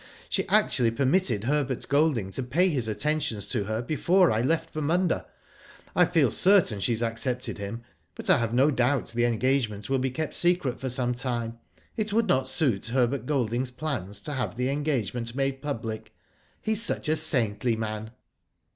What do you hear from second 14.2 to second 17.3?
to have the engagement made public. He is such a